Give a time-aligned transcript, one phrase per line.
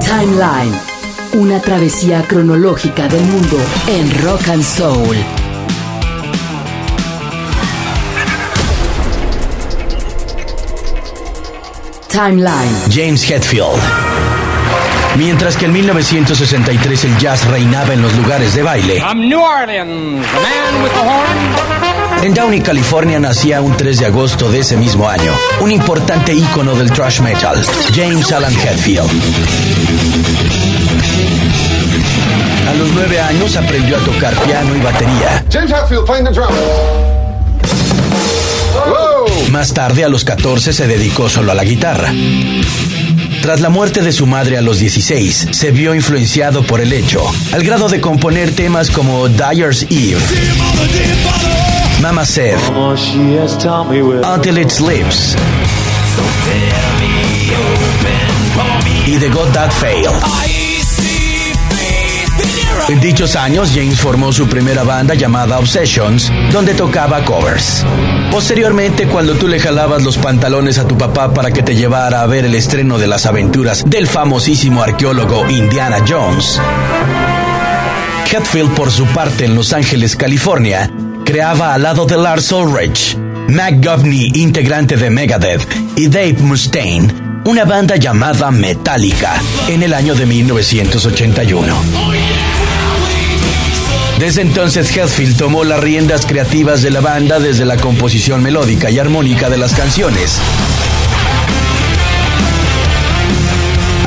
[0.00, 0.72] Timeline,
[1.34, 3.56] una travesía cronológica del mundo
[3.88, 5.16] en rock and soul.
[12.08, 12.74] Timeline.
[12.90, 13.80] James Hetfield.
[15.16, 20.26] Mientras que en 1963 el jazz reinaba en los lugares de baile, From New Orleans,
[20.26, 22.01] the man with the horn.
[22.22, 26.74] En Downey, California, nacía un 3 de agosto de ese mismo año un importante ícono
[26.74, 27.60] del thrash metal,
[27.94, 29.10] James Alan Hetfield.
[32.68, 35.44] A los nueve años aprendió a tocar piano y batería.
[35.52, 36.56] James Hetfield playing the drums.
[38.86, 39.50] Whoa!
[39.50, 42.12] Más tarde, a los 14, se dedicó solo a la guitarra.
[43.42, 47.24] Tras la muerte de su madre a los 16, se vio influenciado por el hecho,
[47.52, 50.20] al grado de componer temas como Dyer's Eve,
[52.02, 52.58] Mama Said,
[54.24, 55.36] Until It Sleeps
[59.06, 60.10] y The God That Fail.
[62.88, 67.84] En dichos años, James formó su primera banda llamada Obsessions, donde tocaba covers.
[68.32, 72.26] Posteriormente, cuando tú le jalabas los pantalones a tu papá para que te llevara a
[72.26, 76.60] ver el estreno de las aventuras del famosísimo arqueólogo Indiana Jones,
[78.28, 80.90] Hetfield, por su parte, en Los Ángeles, California,
[81.32, 83.16] creaba al lado de Lars Ulrich,
[83.48, 85.66] Mac Govney, integrante de Megadeth,
[85.96, 87.10] y Dave Mustaine,
[87.46, 91.74] una banda llamada Metallica, en el año de 1981.
[94.18, 98.98] Desde entonces Hetfield tomó las riendas creativas de la banda desde la composición melódica y
[98.98, 100.38] armónica de las canciones,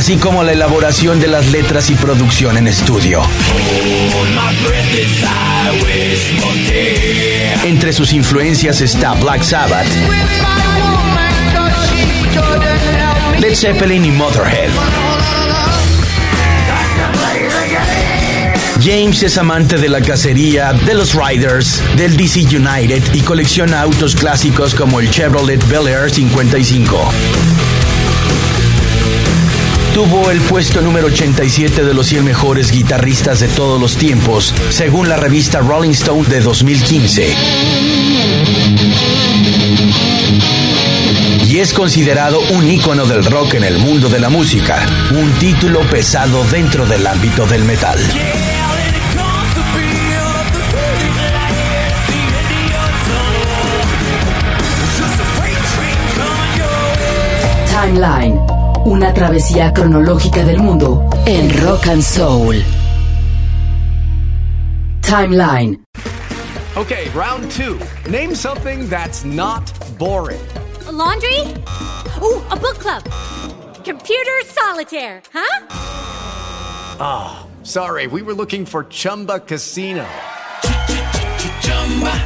[0.00, 3.20] así como la elaboración de las letras y producción en estudio.
[7.64, 9.86] Entre sus influencias está Black Sabbath,
[13.40, 14.70] Led Zeppelin y Motorhead.
[18.82, 24.14] James es amante de la cacería, de los Riders, del DC United y colecciona autos
[24.14, 27.79] clásicos como el Chevrolet Bel Air 55.
[30.00, 35.10] Tuvo el puesto número 87 de los 100 mejores guitarristas de todos los tiempos, según
[35.10, 37.34] la revista Rolling Stone de 2015.
[41.44, 45.80] Y es considerado un ícono del rock en el mundo de la música, un título
[45.90, 47.98] pesado dentro del ámbito del metal.
[57.68, 58.40] Timeline,
[58.84, 62.54] una travesía cronológica del mundo en rock and soul.
[65.02, 65.82] Timeline.
[66.76, 67.78] Okay, round two.
[68.08, 70.40] Name something that's not boring.
[70.86, 71.40] A laundry?
[72.22, 73.02] Ooh, a book club.
[73.84, 75.66] Computer solitaire, huh?
[77.62, 80.06] Sorry, we were looking for Chumba Casino.